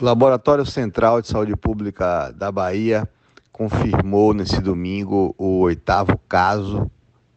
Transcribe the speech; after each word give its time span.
O 0.00 0.04
Laboratório 0.04 0.64
Central 0.64 1.20
de 1.20 1.28
Saúde 1.28 1.54
Pública 1.54 2.32
da 2.32 2.50
Bahia 2.50 3.08
confirmou 3.52 4.32
nesse 4.32 4.60
domingo 4.60 5.34
o 5.36 5.60
oitavo 5.60 6.18
caso 6.28 6.90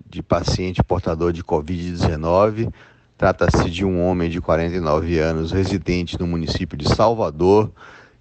de 0.10 0.24
paciente 0.24 0.82
portador 0.82 1.34
de 1.34 1.44
Covid-19. 1.44 2.72
Trata-se 3.18 3.70
de 3.70 3.86
um 3.86 4.02
homem 4.02 4.30
de 4.30 4.40
49 4.40 5.20
anos, 5.20 5.52
residente 5.52 6.20
no 6.20 6.26
município 6.26 6.78
de 6.78 6.88
Salvador. 6.88 7.70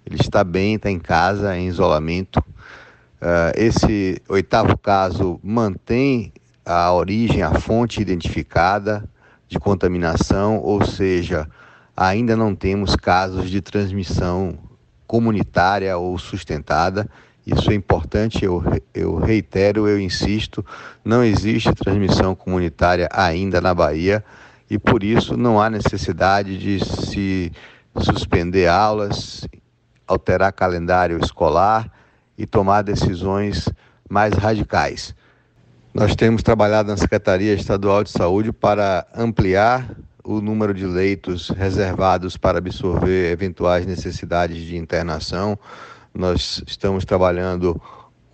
Ele 0.05 0.19
está 0.19 0.43
bem, 0.43 0.75
está 0.75 0.91
em 0.91 0.99
casa, 0.99 1.57
em 1.57 1.67
isolamento. 1.67 2.39
Uh, 3.21 3.55
esse 3.55 4.21
oitavo 4.27 4.77
caso 4.77 5.39
mantém 5.41 6.31
a 6.65 6.93
origem, 6.93 7.41
a 7.41 7.53
fonte 7.53 8.01
identificada 8.01 9.03
de 9.47 9.57
contaminação, 9.57 10.59
ou 10.59 10.85
seja, 10.85 11.47
ainda 11.95 12.35
não 12.35 12.53
temos 12.53 12.95
casos 12.95 13.49
de 13.49 13.61
transmissão 13.61 14.57
comunitária 15.07 15.97
ou 15.97 16.17
sustentada. 16.17 17.07
Isso 17.45 17.71
é 17.71 17.75
importante, 17.75 18.43
eu, 18.43 18.63
eu 18.93 19.17
reitero, 19.17 19.87
eu 19.87 19.99
insisto, 19.99 20.65
não 21.03 21.23
existe 21.23 21.73
transmissão 21.73 22.35
comunitária 22.35 23.07
ainda 23.11 23.61
na 23.61 23.73
Bahia 23.73 24.23
e 24.69 24.79
por 24.79 25.03
isso 25.03 25.37
não 25.37 25.61
há 25.61 25.69
necessidade 25.69 26.57
de 26.57 26.83
se 26.83 27.51
suspender 27.97 28.67
aulas, 28.67 29.47
alterar 30.07 30.51
calendário 30.51 31.19
escolar 31.23 31.89
e 32.37 32.45
tomar 32.45 32.81
decisões 32.81 33.69
mais 34.09 34.33
radicais. 34.33 35.15
Nós 35.93 36.15
temos 36.15 36.43
trabalhado 36.43 36.89
na 36.89 36.97
Secretaria 36.97 37.53
Estadual 37.53 38.03
de 38.03 38.09
Saúde 38.09 38.51
para 38.51 39.05
ampliar 39.15 39.95
o 40.25 40.41
número 40.41 40.73
de 40.73 40.87
leitos 40.87 41.49
reservados 41.49 42.35
para 42.35 42.57
absorver 42.57 43.31
eventuais 43.31 43.85
necessidades 43.85 44.57
de 44.63 44.75
internação. 44.75 45.57
Nós 46.13 46.63
estamos 46.65 47.05
trabalhando 47.05 47.79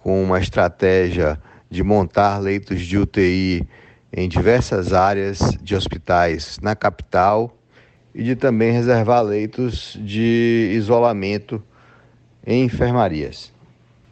com 0.01 0.23
uma 0.23 0.39
estratégia 0.39 1.37
de 1.69 1.83
montar 1.83 2.39
leitos 2.39 2.81
de 2.81 2.97
UTI 2.97 3.67
em 4.13 4.29
diversas 4.29 4.93
áreas 4.93 5.39
de 5.61 5.75
hospitais 5.75 6.57
na 6.61 6.75
capital 6.75 7.57
e 8.15 8.23
de 8.23 8.35
também 8.35 8.71
reservar 8.71 9.23
leitos 9.23 9.97
de 10.01 10.71
isolamento 10.73 11.61
em 12.45 12.63
enfermarias. 12.63 13.53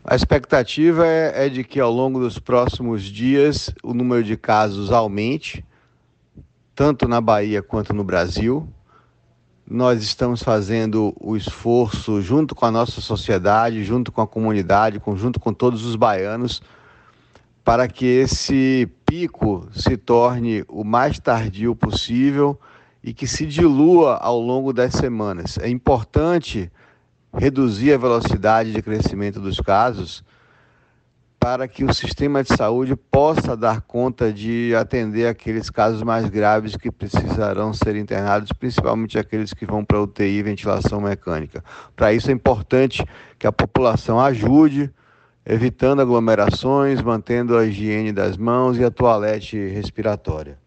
A 0.04 0.16
expectativa 0.16 1.08
é, 1.08 1.46
é 1.46 1.50
de 1.50 1.64
que 1.64 1.80
ao 1.80 1.92
longo 1.92 2.20
dos 2.20 2.40
próximos 2.40 3.04
dias 3.04 3.74
o 3.84 3.94
número 3.94 4.24
de 4.24 4.36
casos 4.36 4.92
aumente, 4.92 5.64
tanto 6.80 7.10
na 7.10 7.20
Bahia 7.20 7.62
quanto 7.62 7.94
no 7.94 8.06
Brasil. 8.06 8.66
Nós 9.70 10.02
estamos 10.02 10.42
fazendo 10.42 11.14
o 11.20 11.36
esforço 11.36 12.22
junto 12.22 12.56
com 12.56 12.66
a 12.66 12.72
nossa 12.72 13.02
sociedade, 13.02 13.84
junto 13.84 14.14
com 14.14 14.22
a 14.22 14.28
comunidade, 14.28 15.02
junto 15.18 15.42
com 15.42 15.54
todos 15.54 15.84
os 15.84 15.98
baianos, 15.98 16.62
para 17.66 17.86
que 17.86 18.06
esse 18.06 18.90
pico 19.06 19.68
se 19.74 19.98
torne 19.98 20.64
o 20.70 20.86
mais 20.86 21.20
tardio 21.20 21.76
possível 21.76 22.58
e 23.04 23.14
que 23.14 23.28
se 23.28 23.46
dilua 23.46 24.16
ao 24.16 24.40
longo 24.40 24.72
das 24.72 24.94
semanas. 24.94 25.58
É 25.58 25.68
importante 25.68 26.72
reduzir 27.34 27.92
a 27.92 27.98
velocidade 27.98 28.72
de 28.72 28.82
crescimento 28.82 29.42
dos 29.42 29.60
casos 29.60 30.24
para 31.40 31.68
que 31.68 31.86
o 31.86 31.94
sistema 31.94 32.44
de 32.44 32.54
saúde 32.54 32.96
possa 32.96 33.56
dar 33.56 33.82
conta 33.82 34.32
de 34.34 34.76
atender 34.76 35.26
aqueles 35.28 35.70
casos 35.70 36.04
mais 36.04 36.28
graves 36.28 36.76
que 36.76 36.92
precisarão 36.92 37.74
ser 37.74 37.96
internados, 37.96 38.52
principalmente 38.52 39.18
aqueles 39.18 39.54
que 39.54 39.66
vão 39.66 39.86
para 39.86 40.02
UTI 40.02 40.40
e 40.40 40.44
ventilação 40.44 41.00
mecânica. 41.00 41.64
Para 41.96 42.14
isso 42.14 42.30
é 42.30 42.34
importante 42.34 43.06
que 43.38 43.48
a 43.48 43.52
população 43.52 44.20
ajude, 44.20 44.92
evitando 45.46 46.02
aglomerações, 46.02 47.02
mantendo 47.02 47.58
a 47.58 47.66
higiene 47.66 48.12
das 48.12 48.36
mãos 48.36 48.78
e 48.78 48.84
a 48.84 48.92
toalete 48.92 49.58
respiratória. 49.70 50.58